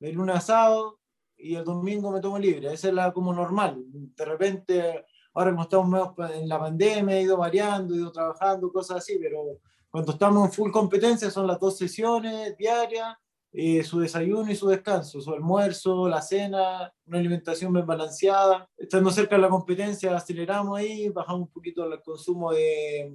[0.00, 0.98] de lunes a sábado,
[1.36, 2.72] y el domingo me tomo libre.
[2.72, 3.82] Esa es la como normal.
[3.86, 8.98] De repente, ahora como estamos en la pandemia, he ido variando, he ido trabajando, cosas
[8.98, 13.16] así, pero cuando estamos en full competencia son las dos sesiones diarias,
[13.60, 18.70] eh, su desayuno y su descanso, su almuerzo, la cena, una alimentación bien balanceada.
[18.76, 23.12] Estando cerca de la competencia, aceleramos ahí, bajamos un poquito el consumo de,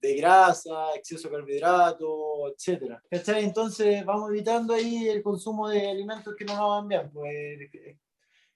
[0.00, 3.00] de grasa, exceso de carbohidrato, etc.
[3.10, 7.58] Entonces vamos evitando ahí el consumo de alimentos que no nos van bien, pues,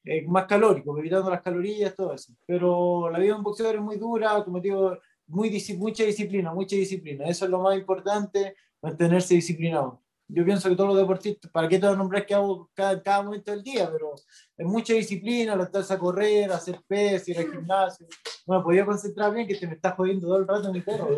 [0.05, 2.33] es más calórico, evitando las calorías, todo eso.
[2.47, 7.27] Pero la vida de un boxeador es muy dura, como digo, mucha disciplina, mucha disciplina.
[7.27, 10.04] Eso es lo más importante, mantenerse disciplinado.
[10.27, 13.03] Yo pienso que todos los deportistas, ¿para qué te voy a nombrar que hago cada,
[13.03, 13.91] cada, momento del día?
[13.93, 14.15] Pero
[14.57, 18.07] es mucha disciplina, levantarse a correr, hacer pes, ir al gimnasio.
[18.47, 21.09] No me podía concentrar bien, que te me estás jodiendo todo el rato mi perro.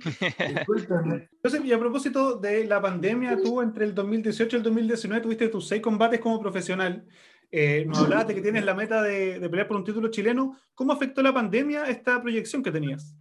[0.38, 5.48] Entonces, y a propósito de la pandemia, tú entre el 2018 y el 2019 tuviste
[5.48, 7.04] tus seis combates como profesional.
[7.50, 10.56] Eh, nos hablabas de que tienes la meta de, de, pelear por un título chileno.
[10.74, 13.14] ¿Cómo afectó la pandemia esta proyección que tenías?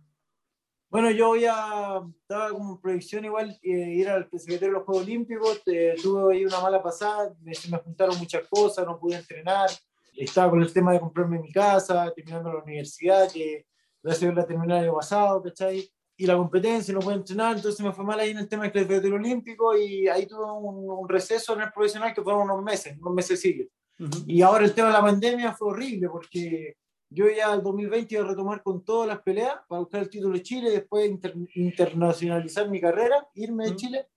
[0.91, 5.61] Bueno, yo ya estaba como proyección igual eh, ir al secretario de los Juegos Olímpicos,
[5.67, 9.69] eh, tuve ahí una mala pasada, me, me juntaron muchas cosas, no pude entrenar,
[10.17, 13.65] estaba con el tema de comprarme mi casa, terminando la universidad, que
[14.03, 15.89] gracias a la terminé el año pasado, ¿cachai?
[16.17, 18.73] Y la competencia, no pude entrenar, entonces me fue mal ahí en el tema del
[18.73, 22.97] secretario olímpico y ahí tuve un, un, receso en el profesional que fueron unos meses,
[22.99, 23.41] unos meses.
[23.45, 24.23] Uh -huh.
[24.27, 26.75] Y ahora el tema de la pandemia fue horrible porque
[27.13, 30.33] yo ya el 2020 iba a retomar con todas las peleas para buscar el título
[30.33, 34.07] de Chile, después inter, internacionalizar mi carrera, irme de Chile,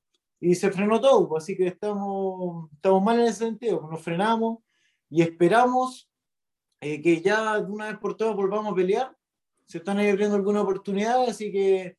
[0.40, 4.00] y se frenó todo, pues, así que estamos, estamos mal en ese sentido, pues, nos
[4.00, 4.58] frenamos
[5.10, 6.08] y esperamos
[6.80, 9.16] eh, que ya de una vez por todas volvamos a pelear,
[9.66, 11.98] se están abriendo alguna oportunidad, así que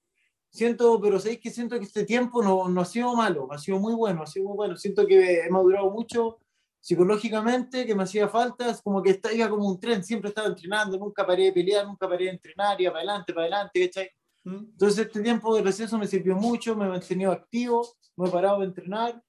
[0.50, 3.80] siento, pero sabéis que siento que este tiempo no, no ha sido malo, ha sido
[3.80, 6.40] muy bueno, ha sido muy bueno, siento que he madurado mucho,
[6.86, 10.50] psicológicamente que me hacía falta, es como que estaba, iba como un tren, siempre estaba
[10.50, 14.12] entrenando, nunca paré de pelear, nunca paré de entrenar, iba para adelante, para adelante, ¿cachai?
[14.44, 14.66] ¿Mm?
[14.74, 18.60] Entonces este tiempo de receso me sirvió mucho, me he mantenido activo, no he parado
[18.60, 19.20] de entrenar,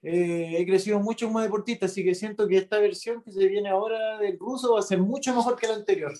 [0.00, 3.68] eh, he crecido mucho como deportista, así que siento que esta versión que se viene
[3.68, 6.14] ahora del ruso va a ser mucho mejor que la anterior.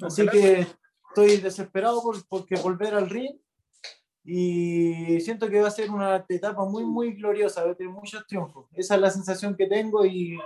[0.00, 0.66] Así que
[1.10, 3.38] estoy desesperado por porque volver al ring
[4.24, 8.26] y siento que va a ser una etapa muy, muy gloriosa, va a tener muchos
[8.26, 8.66] triunfos.
[8.72, 10.38] Esa es la sensación que tengo y,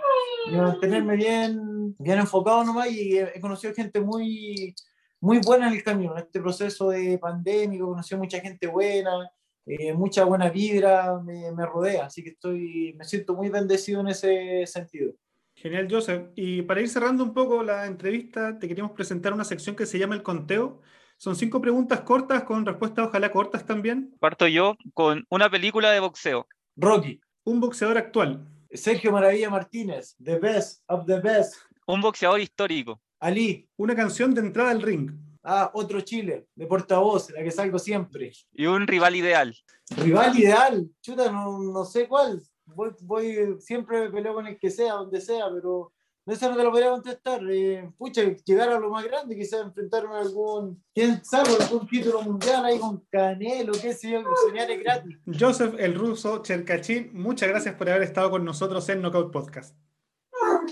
[0.46, 4.74] y mantenerme bien, bien enfocado nomás y he, he, conocido gente muy,
[5.20, 9.30] muy buena en el camino, en este proceso de pandémico, he conocido mucha gente buena,
[9.66, 14.08] eh, mucha buena vibra me, me, rodea, así que estoy, me siento muy bendecido en
[14.08, 15.14] ese sentido.
[15.56, 16.28] Genial, Joseph.
[16.34, 19.98] Y para ir cerrando un poco la entrevista, te queríamos presentar una sección que se
[19.98, 20.80] llama El Conteo
[21.24, 24.14] son cinco preguntas cortas con respuestas ojalá cortas también.
[24.20, 26.46] Parto yo con una película de boxeo.
[26.76, 27.18] Rocky.
[27.44, 28.46] Un boxeador actual.
[28.70, 30.16] Sergio Maravilla Martínez.
[30.22, 31.54] The best of the best.
[31.86, 33.00] Un boxeador histórico.
[33.20, 33.66] Ali.
[33.78, 35.12] Una canción de entrada al ring.
[35.42, 38.30] Ah, otro Chile, de portavoz, la que salgo siempre.
[38.52, 39.56] Y un rival ideal.
[39.96, 42.42] Rival ideal, chuta, no, no sé cuál.
[42.66, 45.90] Voy, voy, siempre peleo con el que sea, donde sea, pero
[46.26, 47.42] eso no te lo podría contestar.
[47.50, 52.22] Eh, pucha, llegar a lo más grande, quizás enfrentarme a algún, quién sabe, algún título
[52.22, 55.18] mundial ahí con Canelo, qué sé yo, soñar es gratis.
[55.38, 59.76] Joseph el ruso Cherkachin, muchas gracias por haber estado con nosotros en Knockout Podcast.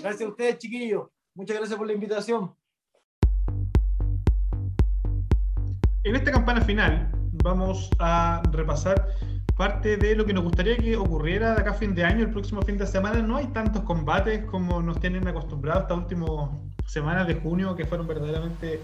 [0.00, 1.08] Gracias a ustedes, chiquillos.
[1.34, 2.54] Muchas gracias por la invitación.
[6.04, 7.10] En esta campana final
[7.44, 9.06] vamos a repasar
[9.62, 12.62] parte de lo que nos gustaría que ocurriera de acá fin de año, el próximo
[12.62, 13.22] fin de semana.
[13.22, 16.50] No hay tantos combates como nos tienen acostumbrados estas últimas
[16.84, 18.80] semanas de junio, que fueron verdaderamente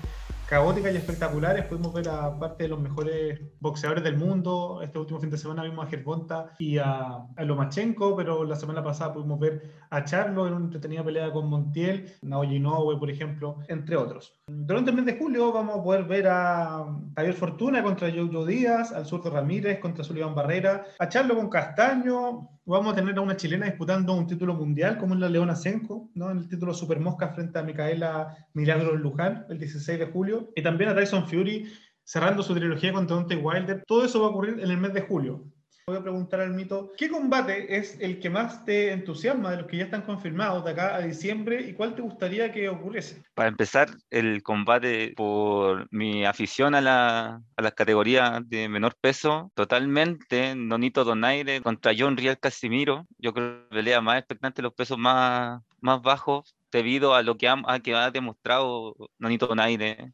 [0.48, 1.66] caóticas y espectaculares.
[1.66, 4.80] Pudimos ver a parte de los mejores boxeadores del mundo.
[4.82, 9.12] Este último fin de semana vimos a Gervonta y a, Lomachenko, pero la semana pasada
[9.12, 12.58] pudimos ver a Charlo en una entretenida pelea con Montiel, Naoya
[12.98, 14.40] por ejemplo, entre otros.
[14.46, 18.92] Durante el mes de julio vamos a poder ver a Javier Fortuna contra Jojo Díaz,
[18.92, 23.36] al Surdo Ramírez contra Sullivan Barrera, a Charlo con Castaño, vamos a tener a una
[23.36, 26.30] chilena disputando un título mundial como es la Leona Senko, ¿no?
[26.30, 30.62] en el título Super Mosca frente a Micaela Milagro Luján el 16 de julio, y
[30.62, 31.66] también a Tyson Fury
[32.04, 33.84] cerrando su trilogía contra Deontay Wilder.
[33.86, 35.44] Todo eso va a ocurrir en el mes de julio.
[35.88, 39.66] Voy a preguntar al mito, ¿qué combate es el que más te entusiasma de los
[39.66, 43.22] que ya están confirmados de acá a diciembre y cuál te gustaría que ocurriese?
[43.32, 49.50] Para empezar, el combate por mi afición a, la, a las categorías de menor peso,
[49.54, 53.06] totalmente Nonito Donaire contra John Riel Casimiro.
[53.16, 57.48] Yo creo que pelea más expectante los pesos más, más bajos debido a lo que
[57.48, 60.12] ha, a que ha demostrado Nonito Donaire.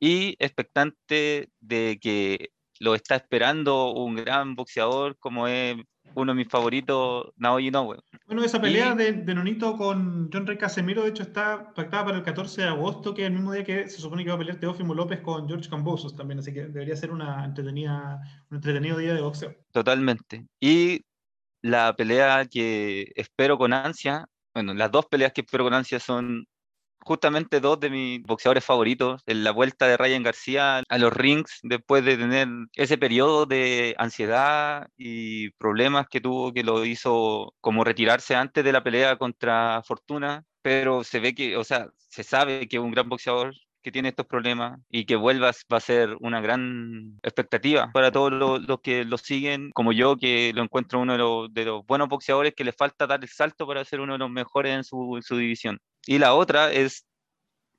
[0.00, 5.76] Y expectante de que lo está esperando un gran boxeador como es
[6.14, 7.98] uno de mis favoritos, Naoya Inoue.
[8.26, 12.22] Bueno, esa pelea de, Nonito con John Rey Casemiro, de hecho, está pactada para el
[12.22, 14.58] 14 de agosto, que es el mismo día que se supone que va a pelear
[14.58, 19.14] Teófimo López con George Cambosos también, así que debería ser una entretenida, un entretenido día
[19.14, 19.54] de boxeo.
[19.72, 20.46] Totalmente.
[20.60, 21.02] Y
[21.60, 26.46] la pelea que espero con ansia, bueno, las dos peleas que espero con ansia son
[27.06, 31.60] justamente dos de mis boxeadores favoritos, en la vuelta de Ryan García a los rings
[31.62, 37.84] después de tener ese periodo de ansiedad y problemas que tuvo que lo hizo como
[37.84, 42.66] retirarse antes de la pelea contra Fortuna, pero se ve que, o sea, se sabe
[42.66, 46.40] que un gran boxeador que tiene estos problemas y que vuelvas va a ser una
[46.40, 51.12] gran expectativa para todos los, que lo siguen, como yo, que lo encuentro uno
[51.48, 54.30] de los, buenos boxeadores que le falta dar el salto para ser uno de los
[54.30, 55.78] mejores en su división.
[56.06, 57.05] Y la otra es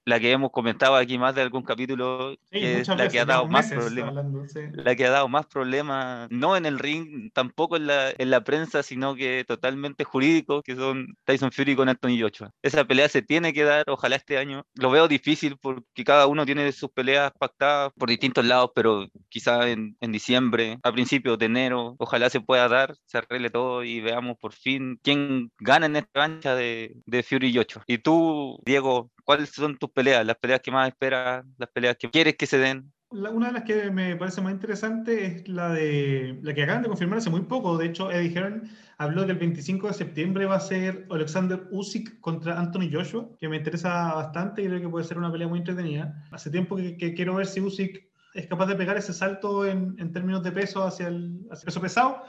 [0.08, 3.70] la que hemos comentado aquí más de algún capítulo, es la que ha dado más
[3.70, 4.26] problemas.
[4.72, 8.42] La que ha dado más problemas, no en el ring, tampoco en la, en la
[8.42, 12.52] prensa, sino que totalmente jurídico, que son Tyson Fury con Anthony Joshua.
[12.62, 14.66] Esa pelea se tiene que dar, ojalá este año.
[14.76, 19.68] Lo veo difícil porque cada uno tiene sus peleas pactadas por distintos lados, pero quizá
[19.68, 24.00] en, en diciembre, a principios de enero, ojalá se pueda dar, se arregle todo y
[24.00, 27.84] veamos por fin quién gana en esta cancha de, de Fury y Joshua.
[27.88, 30.26] Y tú, Diego, ¿cuáles son tus peleas?
[30.26, 32.94] Las peleas que más esperas, las peleas que quieres que se den.
[33.10, 36.88] una de las que me parece más interesante es la de la que acaban de
[36.88, 37.78] confirmar hace muy poco.
[37.78, 42.22] De hecho, Eddie Hearn habló que el 25 de septiembre va a ser Alexander Usyk
[42.22, 45.60] contra Anthony Joshua, que me interesa bastante y creo que puede ser una pelea muy
[45.60, 46.26] entretenida.
[46.32, 50.14] Hace tiempo que, quiero ver si Usyk es capaz de pegar ese salto en, en
[50.14, 52.24] términos de peso hacia el, hacia el peso pesado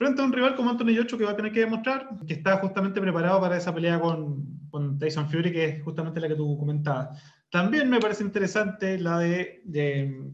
[0.00, 2.56] frente a un rival como Anthony Joshua que va a tener que demostrar que está
[2.56, 6.56] justamente preparado para esa pelea con, con Tyson Fury, que es justamente la que tú
[6.58, 7.22] comentabas.
[7.50, 9.62] También me parece interesante la de,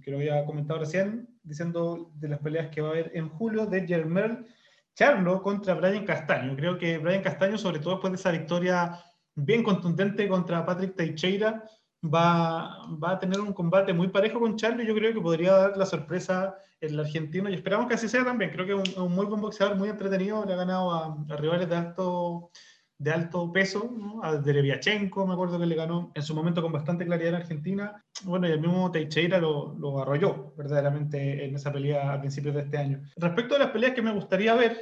[0.05, 3.66] que lo había comentado recién, diciendo de las peleas que va a haber en julio
[3.66, 4.46] de Germel
[4.94, 6.55] Charlo contra Brian Castaño.
[6.55, 9.00] Creo que Brian Castaño, sobre todo después de esa victoria
[9.35, 11.64] bien contundente contra Patrick Teixeira,
[12.03, 15.53] va, va a tener un combate muy parejo con Charlo y yo creo que podría
[15.53, 18.51] dar la sorpresa el argentino y esperamos que así sea también.
[18.51, 21.77] Creo que es un, muy buen boxeador, muy entretenido, le ha ganado a, rivales de
[21.77, 22.51] alto,
[22.99, 24.23] de alto peso, ¿no?
[24.23, 28.05] a Dereviachenko, me acuerdo que le ganó en su momento con bastante claridad en Argentina.
[28.25, 32.63] Bueno, y el mismo Teixeira lo, lo arrolló verdaderamente en esa pelea a principios de
[32.63, 33.03] este año.
[33.17, 34.79] Respecto a las peleas que me gustaría ver,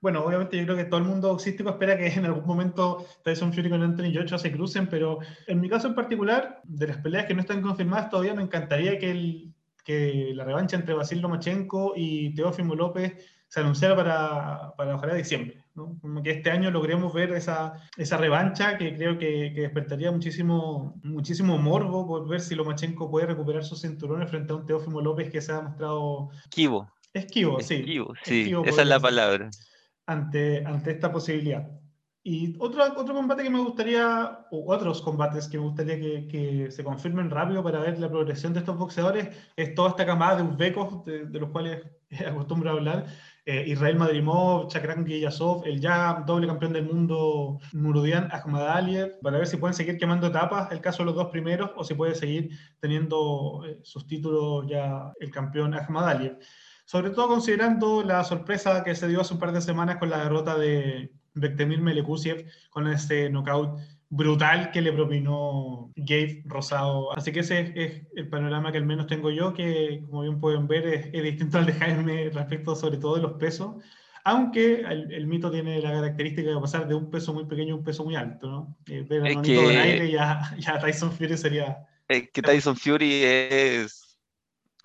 [0.00, 3.52] bueno, obviamente yo creo que todo el mundo boxístico espera que en algún momento Tyson
[3.52, 7.26] Fury con Anthony Joshua se crucen, pero en mi caso en particular, de las peleas
[7.26, 11.94] que no están confirmadas todavía, me encantaría que el, que la revancha entre Basil Lomachenko
[11.96, 13.14] y Teófimo López
[13.48, 15.64] se anunciara para, para ojalá diciembre.
[15.74, 15.98] ¿no?
[16.00, 21.00] Como que este año logremos ver esa, esa revancha que creo que, que, despertaría muchísimo,
[21.02, 25.30] muchísimo morbo por ver si Lomachenko puede recuperar sus cinturones frente a un Teófimo López
[25.30, 26.30] que se ha mostrado...
[26.44, 26.92] Esquivo.
[27.14, 27.76] Esquivo, sí.
[27.76, 29.50] Esquivo, sí, esa es la palabra.
[30.08, 31.70] Ante, ante esta posibilidad.
[32.22, 36.70] Y otro, otro combate que me gustaría, o otros combates que me gustaría que, que,
[36.70, 40.42] se confirmen rápido para ver la progresión de estos boxeadores, es toda esta camada de
[40.42, 41.82] uzbecos, de, de los cuales
[42.26, 43.06] acostumbro a hablar,
[43.50, 49.46] eh, Israel Madrimov, Chakran Giyasov, el ya doble campeón del mundo Murudian Ahmadaliev, para ver
[49.46, 52.50] si pueden seguir quemando etapas, el caso de los dos primeros, o si puede seguir
[52.78, 56.38] teniendo eh, sus títulos ya el campeón Ahmadaliev.
[56.88, 60.22] Sobre todo considerando la sorpresa que se dio hace un par de semanas con la
[60.22, 67.14] derrota de Bektemir Melekusiev con ese knockout brutal que le propinó Gabe Rosado.
[67.14, 70.66] Así que ese es, el panorama que al menos tengo yo, que como bien pueden
[70.66, 73.76] ver es, distinto al de Jaime respecto sobre todo de los pesos,
[74.24, 77.84] aunque el, mito tiene la característica de pasar de un peso muy pequeño a un
[77.84, 78.78] peso muy alto, ¿no?
[78.86, 81.86] Eh, ver es que, del aire ya, ya Tyson Fury sería...
[82.08, 84.07] Es que Tyson Fury es,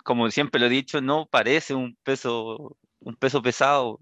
[0.04, 3.98] como siempre lo he dicho, no parece un peso, un peso pesado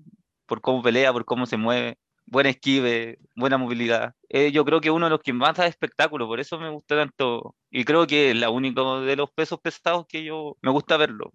[0.47, 4.15] por cómo pelea, por cómo se mueve buen esquive, buena movilidad.
[4.29, 6.97] Eh, yo creo que uno de los que más da espectáculo, por eso me gusta
[6.97, 7.55] tanto.
[7.71, 11.33] Y creo que es la única de los pesos pesados que yo me gusta verlo.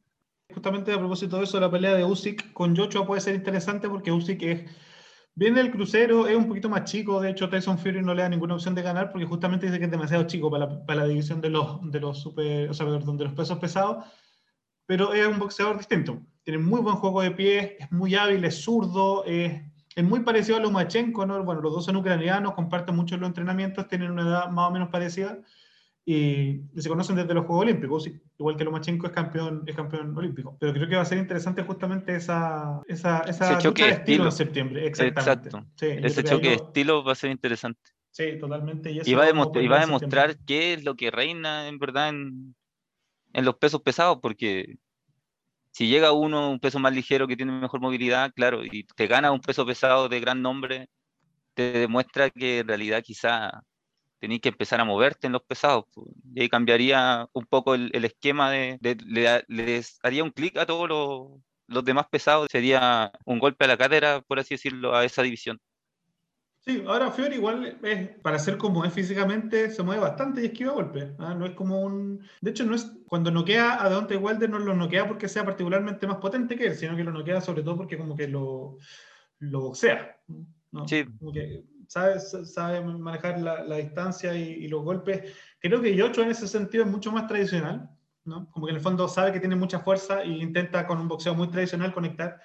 [0.54, 4.12] Justamente a propósito de eso, la pelea de Usyk con Joshua puede ser interesante porque
[4.12, 4.72] Usyk es,
[5.36, 7.22] viene del crucero, es un poquito más chico.
[7.22, 9.86] De hecho, Tyson Fury no le da ninguna opción de ganar porque justamente dice que
[9.86, 12.86] es demasiado chico para la, para la división de los, de los super, o sea,
[12.86, 14.06] de los pesos pesados.
[14.88, 16.20] Pero es un boxeador distinto.
[16.44, 19.62] Tiene muy buen juego de pies, es muy hábil, es zurdo, es
[19.98, 21.44] es muy parecido a Lomachenko, ¿no?
[21.44, 24.90] Bueno, los dos son ucranianos, comparten mucho los entrenamientos, tienen una edad más o menos
[24.90, 25.40] parecida
[26.06, 28.08] y, se conocen desde los Juegos Olímpicos,
[28.38, 30.56] igual que Lomachenko es campeón, es campeón olímpico.
[30.60, 34.32] Pero creo que va a ser interesante justamente esa, esa, esa choque de estilo en
[34.32, 34.86] septiembre.
[34.86, 35.50] Exactamente.
[35.50, 35.66] Exacto.
[35.74, 37.82] Sí, Ese choque de estilo va a ser interesante.
[38.12, 38.92] Sí, totalmente.
[38.92, 42.56] Y, va, a y va a demostrar qué es lo que reina en verdad en,
[43.38, 44.78] en los pesos pesados, porque
[45.72, 49.32] si llega uno un peso más ligero que tiene mejor movilidad, claro, y te gana
[49.32, 50.90] un peso pesado de gran nombre,
[51.54, 53.64] te demuestra que en realidad quizá
[54.20, 55.86] tenéis que empezar a moverte en los pesados.
[56.36, 61.42] Y cambiaría un poco el, esquema de, le, les haría un clic a todos los,
[61.68, 65.60] los demás pesados, sería un golpe a la cátedra, por así decirlo, a esa división.
[66.68, 70.74] Sí, ahora Fior igual es, para ser como es físicamente, se mueve bastante y esquiva
[70.74, 71.14] golpes.
[71.18, 71.34] ¿ah?
[71.34, 72.22] No es como un.
[72.42, 76.06] De hecho, no es cuando noquea a Deontay Wilder, no lo noquea porque sea particularmente
[76.08, 78.80] más potente que él, sino que lo noquea sobre todo porque como que lo,
[79.40, 80.20] lo boxea.
[80.74, 80.86] ¿no?
[80.86, 81.06] Sí.
[81.18, 85.34] Como que sabe, sabe manejar la, la distancia y, y, los golpes.
[85.62, 87.90] Creo que Yocho en ese sentido es mucho más tradicional,
[88.26, 88.52] ¿no?
[88.52, 91.34] Como que en el fondo sabe que tiene mucha fuerza e intenta con un boxeo
[91.34, 92.42] muy tradicional conectar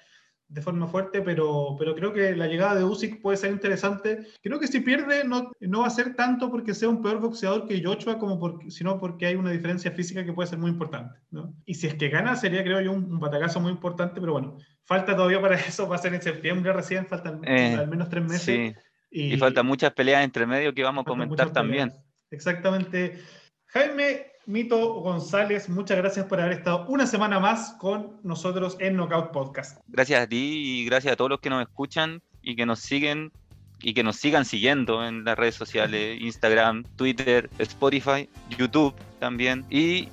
[0.53, 4.27] de forma fuerte, pero, pero creo que la llegada de Usyk puede ser interesante.
[4.41, 7.67] Creo que si pierde no, no va a ser tanto porque sea un peor boxeador
[7.67, 11.19] que Joshua, como porque, sino porque hay una diferencia física que puede ser muy importante.
[11.31, 11.55] ¿no?
[11.65, 14.57] Y si es que gana, sería creo yo un, un batacazo muy importante, pero bueno,
[14.85, 18.23] falta todavía para eso, va a ser en septiembre recién, faltan eh, al menos tres
[18.23, 18.43] meses.
[18.43, 18.73] Sí.
[19.09, 21.91] Y, y faltan muchas peleas entre medio que vamos a comentar también.
[22.29, 23.19] Exactamente.
[23.67, 29.31] Jaime, Mito González, muchas gracias por haber estado una semana más con nosotros en Knockout
[29.31, 29.79] Podcast.
[29.87, 33.31] Gracias a ti y gracias a todos los que nos escuchan y que nos siguen
[33.81, 39.65] y que nos sigan siguiendo en las redes sociales, Instagram, Twitter, Spotify, YouTube también.
[39.69, 40.09] Y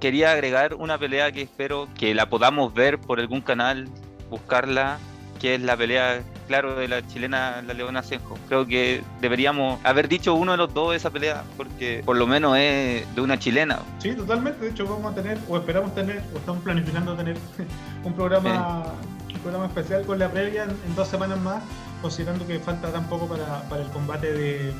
[0.00, 3.88] quería agregar una pelea que espero que la podamos ver por algún canal,
[4.28, 4.98] buscarla,
[5.40, 8.36] que es la pelea claro de la chilena, la Leona Senjo.
[8.48, 12.26] Creo que deberíamos haber dicho uno de los dos de esa pelea, porque por lo
[12.26, 13.78] menos es de una chilena.
[13.98, 14.64] Sí, totalmente.
[14.64, 17.36] De hecho, vamos a tener, o esperamos tener, o estamos planificando tener
[18.04, 18.94] un programa,
[19.32, 21.62] un programa especial con la previa en, dos semanas más,
[22.02, 24.72] considerando que falta tan poco para, para el combate de,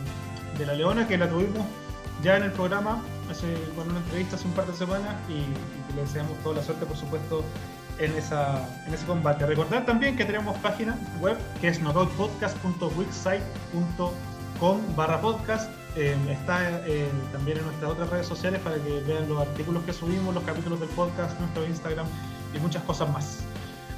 [0.58, 1.64] de la Leona, que la tuvimos
[2.24, 3.00] ya en el programa,
[3.30, 6.62] hace, con una entrevista hace un par de semanas, y, y le deseamos toda la
[6.62, 7.44] suerte, por supuesto,
[7.98, 9.44] en, esa, en ese combate.
[9.46, 15.70] Recordar también que tenemos página web que es knockoutpodcast.wixsite.com barra podcast.
[15.96, 19.92] Eh, está eh, también en nuestras otras redes sociales para que vean los artículos que
[19.92, 22.06] subimos, los capítulos del podcast, nuestro Instagram
[22.54, 23.40] y muchas cosas más.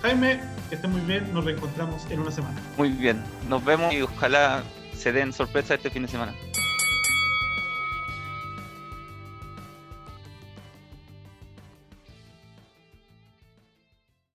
[0.02, 2.56] Jaime, que esté muy bien, nos reencontramos en una semana.
[2.78, 4.62] Muy bien, nos vemos y ojalá
[4.94, 6.32] se den sorpresas este fin de semana.